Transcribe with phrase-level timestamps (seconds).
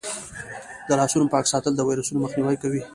[0.87, 2.81] د لاسونو پاک ساتل د ویروسونو مخنیوی کوي.